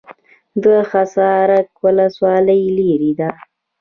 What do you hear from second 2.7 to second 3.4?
لیرې ده